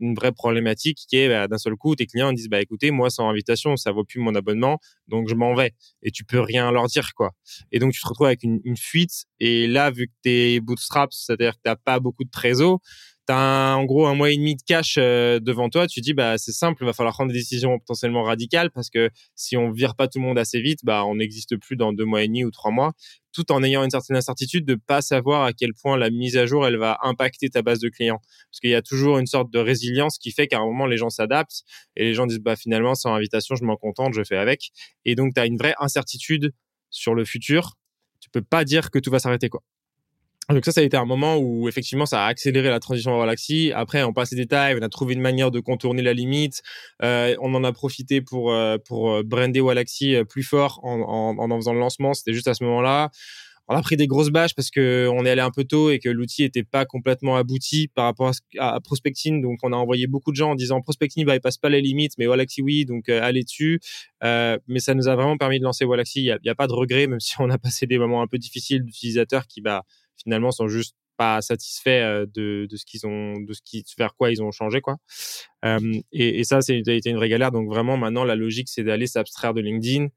[0.00, 3.10] une vraie problématique qui est, bah, d'un seul coup, tes clients disent, bah, écoutez, moi,
[3.10, 5.72] sans invitation, ça vaut plus mon abonnement, donc je m'en vais.
[6.02, 7.32] Et tu peux rien leur dire, quoi.
[7.72, 9.24] Et donc, tu te retrouves avec une, une fuite.
[9.40, 12.80] Et là, vu que t'es bootstrap, c'est-à-dire que t'as pas beaucoup de réseau,
[13.26, 16.14] tu as en gros un mois et demi de cash euh, devant toi, tu dis
[16.14, 19.70] bah c'est simple, il va falloir prendre des décisions potentiellement radicales parce que si on
[19.70, 22.26] vire pas tout le monde assez vite, bah on n'existe plus dans deux mois et
[22.26, 22.92] demi ou trois mois,
[23.32, 26.46] tout en ayant une certaine incertitude de pas savoir à quel point la mise à
[26.46, 29.50] jour elle va impacter ta base de clients parce qu'il y a toujours une sorte
[29.50, 31.62] de résilience qui fait qu'à un moment les gens s'adaptent
[31.96, 34.70] et les gens disent bah finalement sans invitation je m'en contente, je fais avec
[35.04, 36.52] et donc tu as une vraie incertitude
[36.90, 37.76] sur le futur.
[38.20, 39.62] Tu peux pas dire que tout va s'arrêter quoi.
[40.50, 43.20] Donc ça, ça a été un moment où effectivement ça a accéléré la transition vers
[43.20, 43.72] Galaxy.
[43.74, 46.62] Après, on passe les détails, on a trouvé une manière de contourner la limite.
[47.02, 51.00] Euh, on en a profité pour euh, pour euh, brander Galaxy plus fort en,
[51.38, 52.12] en, faisant le lancement.
[52.14, 53.10] C'était juste à ce moment-là.
[53.66, 55.98] On a pris des grosses bâches parce que on est allé un peu tôt et
[55.98, 59.40] que l'outil était pas complètement abouti par rapport à, prospecting.
[59.40, 61.80] Donc on a envoyé beaucoup de gens en disant prospecting bah il passe pas les
[61.80, 63.80] limites, mais Galaxy oui, donc allez dessus.
[64.22, 66.20] mais ça nous a vraiment permis de lancer Galaxy.
[66.20, 68.26] Il y a, a, pas de regret, même si on a passé des moments un
[68.26, 69.84] peu difficiles d'utilisateurs qui bah
[70.16, 74.14] finalement sont juste pas satisfaits euh, de, de ce qu'ils ont de ce qui vers
[74.16, 74.96] quoi ils ont changé quoi.
[76.12, 77.50] Et, ça c'est été une vraie galère.
[77.52, 80.08] Donc vraiment maintenant la logique c'est d'aller s'abstraire de LinkedIn.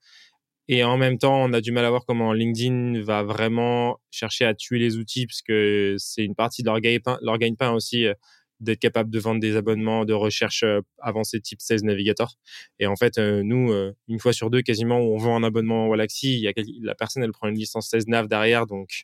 [0.69, 4.45] Et en même temps on a du mal à voir comment LinkedIn va vraiment chercher
[4.45, 8.13] à tuer les outils parce que c'est une partie de leur gagne-pain aussi euh,
[8.59, 12.35] d'être capable de vendre des abonnements de recherche euh, avancés type 16 Navigator.
[12.79, 15.89] Et en fait, euh, nous, euh, une fois sur deux, quasiment, on vend un abonnement
[15.89, 19.03] Galaxy, il la personne, elle prend une licence 16 Nav derrière, donc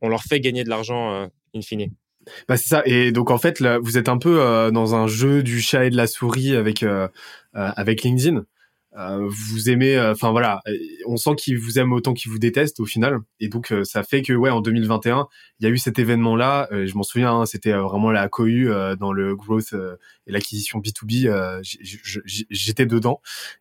[0.00, 1.92] on leur fait gagner de l'argent in fine.
[2.46, 2.82] Bah c'est ça.
[2.84, 5.90] Et donc en fait, là, vous êtes un peu dans un jeu du chat et
[5.90, 6.84] de la souris avec
[7.54, 8.44] avec LinkedIn.
[8.98, 10.60] Euh, vous aimez, euh, enfin voilà,
[11.06, 14.02] on sent qu'il vous aime autant qu'il vous déteste au final, et donc euh, ça
[14.02, 15.28] fait que ouais, en 2021,
[15.60, 16.68] il y a eu cet événement-là.
[16.72, 19.74] je m'en souviens, hein, c'était vraiment la cohue dans le growth
[20.26, 21.62] et l'acquisition B2B.
[22.50, 23.20] J'étais dedans,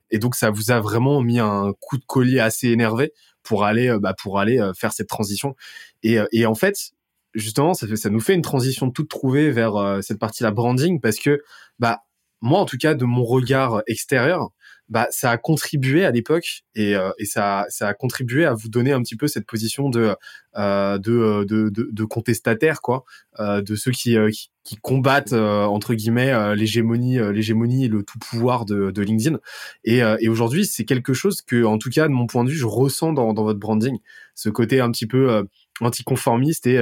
[0.09, 3.95] et donc ça vous a vraiment mis un coup de collier assez énervé pour aller,
[3.99, 5.55] bah, pour aller faire cette transition.
[6.03, 6.91] Et, et en fait,
[7.35, 11.17] justement, ça, fait, ça nous fait une transition toute trouvée vers cette partie-là branding, parce
[11.19, 11.41] que
[11.77, 12.01] bah
[12.41, 14.51] moi en tout cas de mon regard extérieur
[14.89, 18.69] bah ça a contribué à l'époque et, euh, et ça, ça a contribué à vous
[18.69, 20.15] donner un petit peu cette position de
[20.57, 23.03] euh, de, de, de, de, contestataire quoi,
[23.39, 28.03] euh, de ceux qui, euh, qui, qui combattent euh, entre guillemets l'hégémonie l'hégémonie et le
[28.03, 29.39] tout pouvoir de, de LinkedIn.
[29.83, 32.57] Et, et aujourd'hui c'est quelque chose que en tout cas de mon point de vue
[32.57, 33.97] je ressens dans, dans votre branding,
[34.35, 35.45] ce côté un petit peu
[35.81, 36.75] anticonformiste et,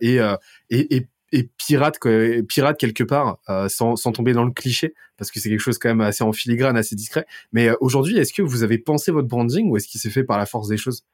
[0.00, 0.16] et,
[0.70, 1.98] et, et et pirate
[2.48, 5.78] pirate quelque part euh, sans, sans tomber dans le cliché parce que c'est quelque chose
[5.78, 9.12] quand même assez en filigrane assez discret mais euh, aujourd'hui est-ce que vous avez pensé
[9.12, 11.04] votre branding ou est-ce qu'il s'est fait par la force des choses?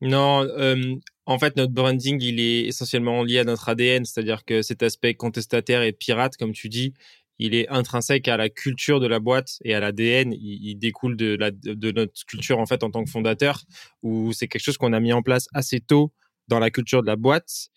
[0.00, 0.94] Non euh,
[1.26, 5.14] en fait notre branding il est essentiellement lié à notre ADN c'est-à-dire que cet aspect
[5.14, 6.94] contestataire et pirate comme tu dis
[7.42, 10.34] il est intrinsèque à la culture de la boîte et à l'ADN.
[10.34, 13.62] Il, découle de, de notre culture en fait en tant que fondateur,
[14.02, 16.12] où c'est quelque chose qu'on a mis en place assez tôt
[16.48, 17.70] dans la culture de la boîte.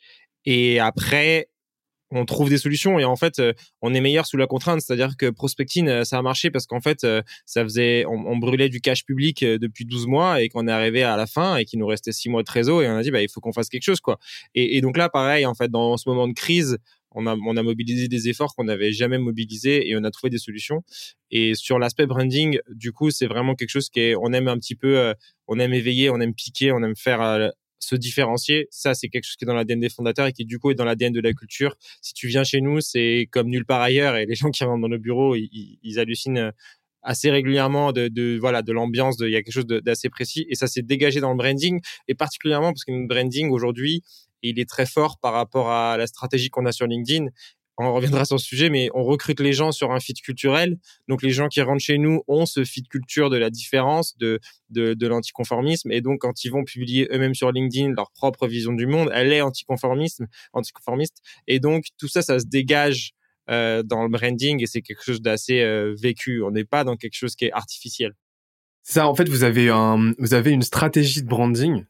[0.43, 1.47] Et après,
[2.13, 5.17] on trouve des solutions et en fait euh, on est meilleur sous la contrainte c'est-à-dire
[5.17, 8.81] que prospecting euh, ça a marché parce qu'en fait euh, ça faisait on, brûlait du
[8.81, 11.87] cash public depuis 12 mois et qu'on est arrivé à la fin et qu'il nous
[11.87, 13.83] restait 6 mois de trésor et on a dit bah il faut qu'on fasse quelque
[13.83, 14.19] chose quoi
[14.53, 16.77] et, donc là pareil en fait dans ce moment de crise
[17.15, 20.31] on a, on a mobilisé des efforts qu'on n'avait jamais mobilisés et on a trouvé
[20.31, 20.81] des solutions.
[21.29, 24.57] Et sur l'aspect branding, du coup, c'est vraiment quelque chose qui est, on aime un
[24.57, 25.13] petit peu,
[25.47, 27.51] on aime éveiller, on aime piquer, on aime faire
[27.83, 28.67] se différencier.
[28.71, 30.75] Ça, c'est quelque chose qui est dans l'ADN des fondateurs et qui, du coup, est
[30.75, 31.75] dans l'ADN de la culture.
[32.01, 34.81] Si tu viens chez nous, c'est comme nulle part ailleurs et les gens qui rentrent
[34.81, 36.51] dans nos bureaux, ils, hallucinent euh,
[37.03, 40.67] assez régulièrement de, voilà de l'ambiance il y a quelque chose d'assez précis et ça
[40.67, 44.01] s'est dégagé dans le branding et particulièrement parce que notre branding aujourd'hui
[44.41, 47.27] il est très fort par rapport à la stratégie qu'on a sur LinkedIn
[47.77, 50.77] on reviendra sur ce sujet, mais on recrute les gens sur un fit culturel.
[51.07, 54.39] Donc les gens qui rentrent chez nous ont ce fit culture de la différence, de,
[54.69, 55.91] de, de l'anticonformisme.
[55.91, 59.33] Et donc quand ils vont publier eux-mêmes sur LinkedIn leur propre vision du monde, elle
[59.33, 61.17] est anticonformisme, anticonformiste.
[61.47, 63.13] Et donc tout ça, ça se dégage
[63.49, 66.43] euh, dans le branding et c'est quelque chose d'assez euh, vécu.
[66.43, 68.13] On n'est pas dans quelque chose qui est artificiel.
[68.83, 71.85] Ça, en fait, vous avez un, vous avez une stratégie de branding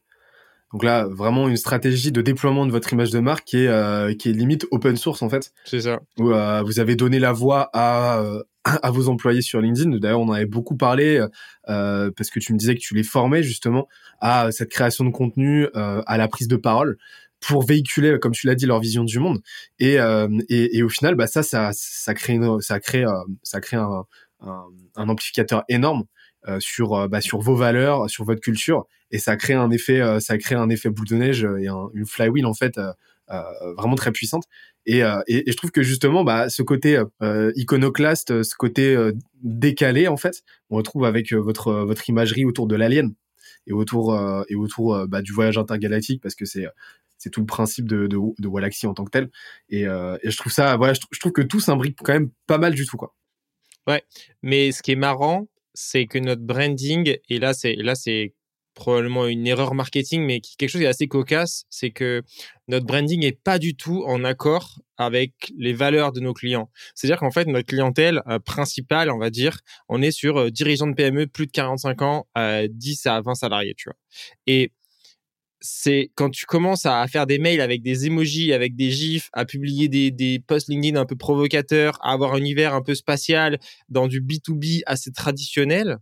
[0.74, 4.12] donc là, vraiment une stratégie de déploiement de votre image de marque qui est, euh,
[4.12, 5.52] qui est limite open source en fait.
[5.66, 6.00] C'est ça.
[6.18, 9.98] Où euh, vous avez donné la voix à, euh, à vos employés sur LinkedIn.
[9.98, 11.24] D'ailleurs, on en avait beaucoup parlé
[11.64, 13.86] parce que tu me disais que tu les formais justement
[14.20, 16.96] à cette création de contenu, à la prise de parole
[17.38, 19.42] pour véhiculer, comme tu l'as dit, leur vision du monde.
[19.78, 19.98] Et,
[20.48, 23.04] et, et, au final, bah ça, ça, ça crée, ça crée,
[23.44, 24.06] ça crée un,
[24.40, 24.64] un,
[24.96, 26.04] un amplificateur énorme
[26.46, 30.02] euh, sur euh, bah, sur vos valeurs, sur votre culture, et ça crée un effet
[30.02, 32.78] euh, ça crée un effet boule de neige et une flywheel en fait
[33.78, 34.44] vraiment très puissante.
[34.84, 37.02] Et, et, je trouve que justement bah, ce côté
[37.56, 38.94] iconoclaste, ce côté
[39.42, 43.14] décalé en fait, on retrouve avec votre votre imagerie autour de l'alien
[43.66, 44.14] et autour
[44.48, 46.66] et autour bah, du voyage intergalactique parce que c'est
[47.16, 49.30] c'est tout le principe de, de, Walaxy en tant que tel.
[49.70, 52.58] Et, et je trouve ça, voilà, je, je, trouve que tout s'imbrique quand même pas
[52.58, 53.14] mal du tout, quoi.
[53.86, 54.02] Ouais,
[54.42, 58.34] mais ce qui est marrant, c'est que notre branding, et là, c'est, là, c'est
[58.74, 62.22] probablement une erreur marketing, mais quelque chose qui est assez cocasse, c'est que
[62.68, 66.70] notre branding n'est pas du tout en accord avec les valeurs de nos clients.
[66.94, 70.86] C'est-à-dire qu'en fait, notre clientèle euh, principale, on va dire, on est sur euh, dirigeants
[70.86, 73.96] de PME plus de 45 ans, 10 à 20 salariés, tu vois.
[74.46, 74.72] Et
[75.66, 79.46] c'est quand tu commences à faire des mails avec des emojis, avec des gifs, à
[79.46, 84.06] publier des, posts LinkedIn un peu provocateurs, à avoir un univers un peu spatial dans
[84.06, 85.96] du B2B assez traditionnel.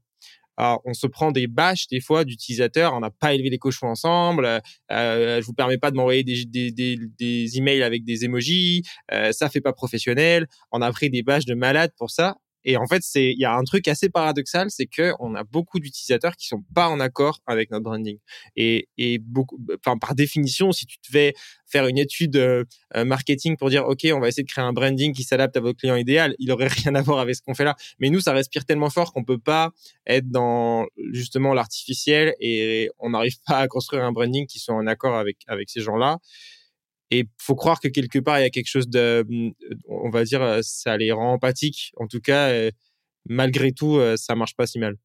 [0.56, 2.92] Alors, on se prend des bâches des fois d'utilisateurs.
[2.92, 4.46] On n'a pas élevé les cochons ensemble.
[4.90, 8.82] Euh, je vous permets pas de m'envoyer des, des, des, des, emails avec des emojis.
[9.12, 10.48] Euh, ça fait pas professionnel.
[10.72, 12.36] On a pris des bâches de malades pour ça.
[12.64, 15.44] Et en fait, c'est il y a un truc assez paradoxal, c'est que on a
[15.44, 18.18] beaucoup d'utilisateurs qui sont pas en accord avec notre branding.
[18.56, 21.34] Et, et beaucoup, enfin par définition, si tu devais
[21.66, 22.64] faire une étude euh,
[22.96, 25.60] euh, marketing pour dire ok, on va essayer de créer un branding qui s'adapte à
[25.60, 27.76] votre client idéal, il aurait rien à voir avec ce qu'on fait là.
[27.98, 29.70] Mais nous, ça respire tellement fort qu'on peut pas
[30.06, 34.86] être dans justement l'artificiel et on n'arrive pas à construire un branding qui soit en
[34.86, 36.18] accord avec avec ces gens-là.
[37.12, 39.22] Et faut croire que quelque part, il y a quelque chose de,
[39.86, 41.92] on va dire, euh, ça les rend empathiques.
[41.98, 42.70] En tout cas, euh,
[43.28, 44.96] malgré tout, euh, ça marche pas si mal.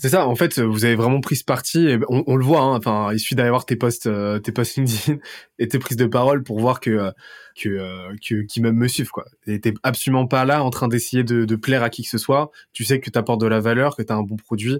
[0.00, 1.88] C'est ça, en fait, vous avez vraiment pris ce parti.
[2.08, 4.08] On, le voit, hein, enfin, il suffit d'aller voir tes posts,
[4.44, 5.18] tes posts LinkedIn
[5.58, 7.12] et tes prises de parole pour voir que
[7.60, 9.24] que que qui même me suivent quoi.
[9.48, 12.52] Et t'es absolument pas là en train d'essayer de, plaire à qui que ce soit.
[12.72, 14.78] Tu sais que tu apportes de la valeur, que tu as un bon produit,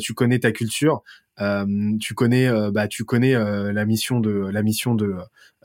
[0.00, 1.02] tu connais ta culture,
[2.00, 5.16] tu connais bah tu connais la mission de la mission de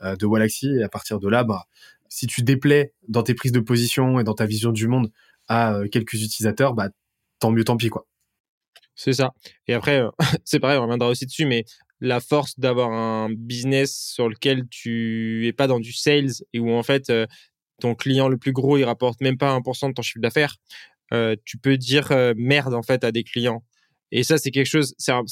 [0.02, 1.66] de et à partir de là, bah
[2.08, 5.12] si tu déplais dans tes prises de position et dans ta vision du monde
[5.46, 6.88] à quelques utilisateurs, bah
[7.38, 8.06] tant mieux, tant pis quoi.
[8.96, 9.32] C'est ça.
[9.68, 10.10] Et après, euh,
[10.44, 11.64] c'est pareil, on reviendra aussi dessus, mais
[12.00, 16.70] la force d'avoir un business sur lequel tu es pas dans du sales et où
[16.72, 17.26] en fait euh,
[17.80, 20.56] ton client le plus gros il rapporte même pas 1% de ton chiffre d'affaires,
[21.14, 23.62] euh, tu peux dire merde en fait à des clients.
[24.12, 25.22] Et ça c'est quelque chose, c'est un,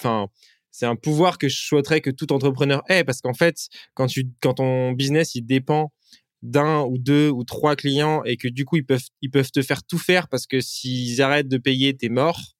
[0.00, 0.26] enfin
[0.72, 4.28] c'est un pouvoir que je souhaiterais que tout entrepreneur ait parce qu'en fait quand tu
[4.40, 5.92] quand ton business il dépend
[6.42, 9.62] d'un ou deux ou trois clients et que du coup ils peuvent ils peuvent te
[9.62, 12.56] faire tout faire parce que s'ils arrêtent de payer t'es mort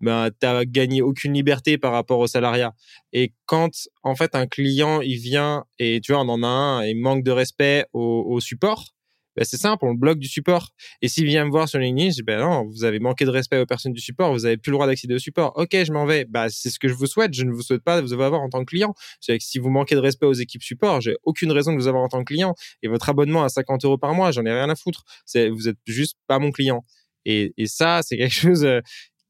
[0.00, 2.72] ben t'as gagné aucune liberté par rapport au salariat.
[3.12, 3.70] Et quand
[4.02, 7.22] en fait un client il vient et tu vois on en a un et manque
[7.24, 8.94] de respect au, support,
[9.36, 10.70] ben, c'est simple, on le bloque du support.
[11.02, 13.30] Et s'il vient me voir sur LinkedIn, je dis, ben non, vous avez manqué de
[13.30, 15.52] respect aux personnes du support, vous avez plus le droit d'accéder au support.
[15.56, 16.24] Ok, je m'en vais.
[16.24, 17.32] Bah, c'est ce que je vous souhaite.
[17.32, 18.92] Je ne vous souhaite pas de vous avoir en tant que client.
[19.26, 22.02] Que si vous manquez de respect aux équipes support, j'ai aucune raison de vous avoir
[22.02, 22.54] en tant que client.
[22.82, 25.04] Et votre abonnement à 50 euros par mois, j'en ai rien à foutre.
[25.34, 26.84] Vous êtes juste pas mon client.
[27.24, 28.80] Et, et ça, c'est quelque chose euh,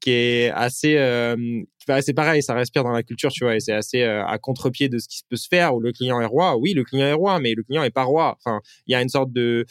[0.01, 1.35] qui est assez euh,
[2.01, 4.89] c'est pareil ça respire dans la culture tu vois et c'est assez euh, à contre-pied
[4.89, 6.57] de ce qui peut se faire où le client est roi.
[6.57, 8.35] Oui le client est roi mais le client est pas roi.
[8.39, 9.65] Enfin il y a une sorte de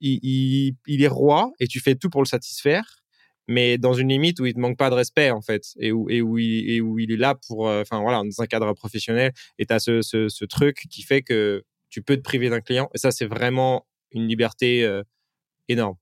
[0.00, 3.02] il, est roi et tu fais tout pour le satisfaire
[3.48, 6.08] mais dans une limite où il te manque pas de respect en fait et où
[6.10, 10.02] il, est là pour euh, enfin voilà dans un cadre professionnel et tu as ce,
[10.02, 13.86] ce, truc qui fait que tu peux te priver d'un client et ça c'est vraiment
[14.12, 14.88] une liberté
[15.68, 15.96] énorme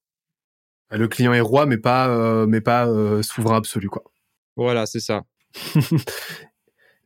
[0.90, 2.86] le client est roi mais pas euh, mais pas
[3.22, 4.04] souverain absolu quoi
[4.56, 5.24] voilà c'est ça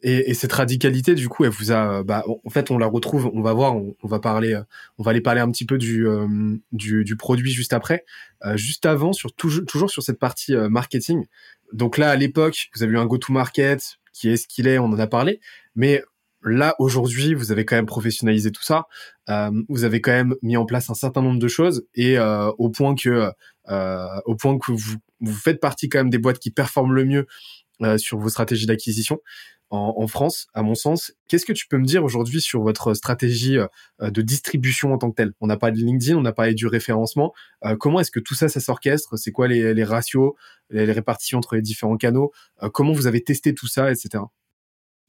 [0.03, 3.31] Et, et, cette radicalité, du coup, elle vous a, bah, en fait, on la retrouve.
[3.35, 4.61] On va voir, on, va parler,
[4.97, 6.29] on va aller parler un petit peu du euh,
[6.71, 8.05] du, du, produit juste après.
[8.45, 11.27] Euh, juste avant, sur toujours, toujours sur cette partie euh, marketing.
[11.73, 14.79] Donc là, à l'époque, vous avez eu un go-to-market qui est ce qu'il est.
[14.79, 15.41] On en a parlé,
[15.75, 16.05] mais
[16.43, 18.87] là aujourd'hui, vous avez quand même professionnalisé tout ça.
[19.69, 22.95] vous avez quand même mis en place un certain nombre de choses et au point
[22.95, 23.31] que
[23.69, 27.27] au point que vous faites partie quand même des boîtes qui performent le mieux
[27.99, 29.21] sur vos stratégies d'acquisition
[29.71, 31.13] en, France, à mon sens.
[31.29, 33.67] Qu'est-ce que tu peux me dire aujourd'hui sur votre stratégie euh,
[34.11, 35.33] de distribution en tant que telle?
[35.41, 37.35] On n'a pas de LinkedIn, on n'a parlé du référencement.
[37.65, 39.17] Euh, comment est-ce que tout ça, ça s'orchestre?
[39.19, 40.33] C'est quoi les, ratios,
[40.71, 42.33] les, répartitions entre les différents canaux?
[42.63, 44.25] Euh, Comment vous avez testé tout ça, etc.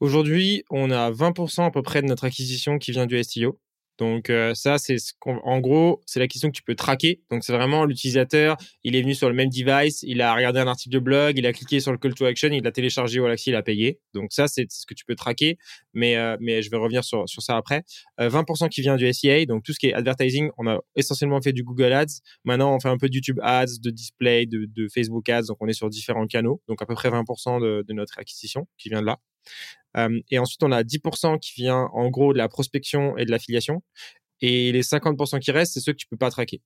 [0.00, 3.58] Aujourd'hui, on a 20% à peu près de notre acquisition qui vient du SEO.
[3.98, 7.20] Donc euh, ça, c'est ce en gros, c'est la question que tu peux traquer.
[7.30, 10.66] Donc c'est vraiment l'utilisateur, il est venu sur le même device, il a regardé un
[10.66, 13.50] article de blog, il a cliqué sur le call to action, il a téléchargé Wallaxy,
[13.50, 14.00] il a payé.
[14.14, 15.58] Donc ça, c'est ce que tu peux traquer.
[15.92, 17.82] Mais euh, mais je vais revenir sur ça après.
[18.18, 21.42] 20% euh, qui vient du SEA, donc tout ce qui est advertising, on a essentiellement
[21.42, 22.20] fait du Google Ads.
[22.44, 25.48] Maintenant, on fait un peu de YouTube Ads, de display, de, Facebook Ads.
[25.48, 26.62] Donc on est sur différents canaux.
[26.68, 29.18] Donc à peu près 20% de, de notre acquisition qui vient de là.
[29.96, 33.30] Euh, et ensuite, on a 10% qui vient en gros de la prospection et de
[33.30, 33.82] l'affiliation.
[34.40, 36.62] Et les 50% qui restent, c'est ceux que tu peux pas traquer.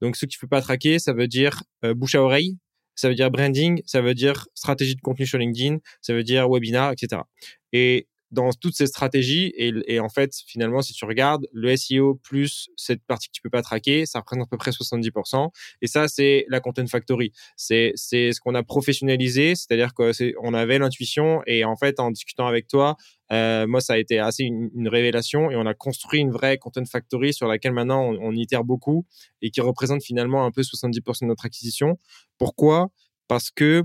[0.00, 2.58] Donc, ceux que tu peux pas traquer, ça veut dire euh, bouche à oreille,
[2.94, 6.48] ça veut dire branding, ça veut dire stratégie de contenu sur LinkedIn, ça veut dire
[6.48, 7.22] webinar, etc.
[7.72, 9.52] Et dans toutes ces stratégies.
[9.56, 13.50] Et, en fait, finalement, si tu regardes, le SEO plus cette partie que tu peux
[13.50, 15.50] pas traquer, ça représente à peu près 70%.
[15.82, 17.32] Et ça, c'est la Content Factory.
[17.56, 22.66] C'est, ce qu'on a professionnalisé, c'est-à-dire qu'on avait l'intuition et en fait, en discutant avec
[22.66, 22.96] toi,
[23.30, 26.84] euh, moi, ça a été assez une, révélation et on a construit une vraie Content
[26.84, 29.06] Factory sur laquelle maintenant on itère beaucoup
[29.40, 31.98] et qui représente finalement un peu 70% de notre acquisition.
[32.38, 32.88] Pourquoi?
[33.28, 33.84] Parce que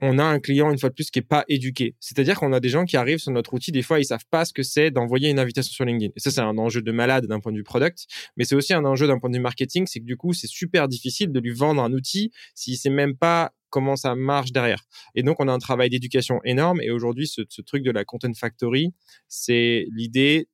[0.00, 1.96] on a un client une fois de plus qui est pas éduqué.
[2.00, 4.44] C'est-à-dire qu'on a des gens qui arrivent sur notre outil, des fois ils savent pas
[4.44, 6.12] ce que c'est d'envoyer une invitation sur LinkedIn.
[6.16, 8.06] Et ça c'est un enjeu de malade d'un point de vue product,
[8.36, 10.46] mais c'est aussi un enjeu d'un point de vue marketing, c'est que du coup c'est
[10.46, 14.82] super difficile de lui vendre un outil s'il sait même pas comment ça marche derrière.
[15.14, 18.32] Et donc on a un travail d'éducation énorme et aujourd'hui ce truc de la content
[18.34, 18.92] factory,
[19.28, 20.48] c'est l'idée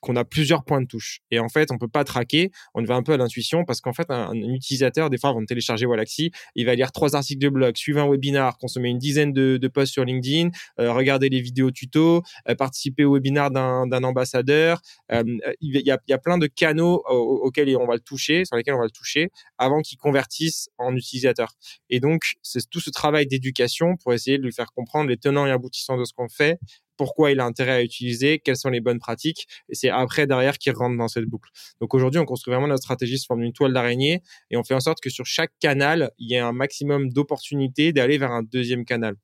[0.00, 1.20] qu'on a plusieurs points de touche.
[1.30, 3.92] Et en fait, on peut pas traquer, on va un peu à l'intuition parce qu'en
[3.92, 7.48] fait, un, utilisateur, des fois, avant de télécharger Wallaxy, il va lire trois articles de
[7.48, 11.70] blog, suivre un webinar, consommer une dizaine de, posts sur LinkedIn, euh, regarder les vidéos
[11.70, 14.80] tuto, euh, participer au webinar d'un ambassadeur.
[15.12, 15.24] Euh,
[15.60, 18.56] il, y a, il y a plein de canaux auxquels on va le toucher, sur
[18.56, 21.52] lesquels on va le toucher, avant qu'il convertisse en utilisateur.
[21.90, 25.46] Et donc, c'est tout ce travail d'éducation pour essayer de lui faire comprendre les tenants
[25.46, 26.58] et aboutissants de ce qu'on fait,
[26.96, 30.58] pourquoi il a intérêt à utiliser, quelles sont les bonnes pratiques, et c'est après derrière
[30.58, 31.50] qu'il rentre dans cette boucle.
[31.80, 34.74] Donc aujourd'hui, on construit vraiment notre stratégie sous forme d'une toile d'araignée, et on fait
[34.74, 38.42] en sorte que sur chaque canal, il y ait un maximum d'opportunités d'aller vers un
[38.42, 39.16] deuxième canal.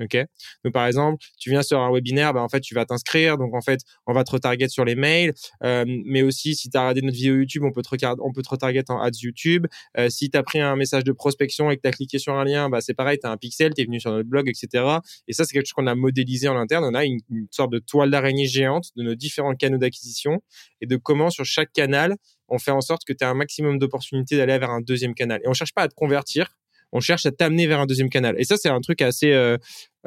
[0.00, 0.16] Ok.
[0.64, 3.36] Donc par exemple, tu viens sur un webinaire, bah, en fait tu vas t'inscrire.
[3.36, 5.34] Donc en fait, on va te retarget sur les mails,
[5.64, 8.32] euh, mais aussi si tu as regardé notre vidéo YouTube, on peut te regarder, on
[8.32, 9.66] peut te retarget en ads YouTube.
[9.96, 12.34] Euh, si tu as pris un message de prospection et que tu as cliqué sur
[12.34, 14.48] un lien, bah c'est pareil, tu as un pixel, tu es venu sur notre blog,
[14.48, 14.84] etc.
[15.26, 16.84] Et ça c'est quelque chose qu'on a modélisé en interne.
[16.84, 17.18] On a une,
[17.50, 20.40] sorte de toile d'araignée géante de nos différents canaux d'acquisition
[20.80, 22.16] et de comment sur chaque canal
[22.48, 25.40] on fait en sorte que tu as un maximum d'opportunités d'aller vers un deuxième canal.
[25.44, 26.56] Et on cherche pas à te convertir,
[26.92, 28.34] on cherche à t'amener vers un deuxième canal.
[28.38, 29.56] Et ça, c'est un truc assez euh,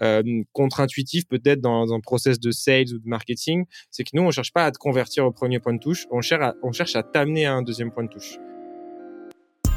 [0.01, 3.65] euh, contre-intuitif peut-être dans un process de sales ou de marketing.
[3.89, 6.21] C'est que nous, on cherche pas à te convertir au premier point de touche, on
[6.21, 6.71] cherche à, on
[7.13, 8.37] t'amener à un deuxième point de touche.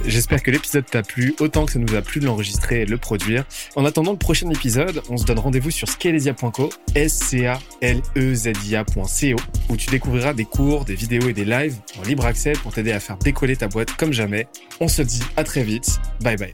[0.04, 2.90] J'espère que l'épisode t'a plu autant que ça nous a plu de l'enregistrer et de
[2.90, 3.44] le produire.
[3.76, 8.02] En attendant le prochain épisode, on se donne rendez-vous sur scalesia.co, s c a l
[8.16, 9.36] e z i a.co
[9.70, 12.92] où tu découvriras des cours, des vidéos et des lives en libre accès pour t'aider
[12.92, 14.46] à faire décoller ta boîte comme jamais.
[14.80, 15.98] On se dit à très vite.
[16.20, 16.52] Bye bye.